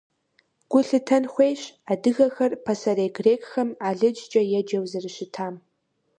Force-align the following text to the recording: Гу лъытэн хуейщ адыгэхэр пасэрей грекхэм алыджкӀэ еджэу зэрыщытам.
Гу 0.71 0.79
лъытэн 0.87 1.23
хуейщ 1.31 1.61
адыгэхэр 1.91 2.51
пасэрей 2.65 3.09
грекхэм 3.17 3.69
алыджкӀэ 3.87 4.41
еджэу 4.59 4.85
зэрыщытам. 4.91 5.55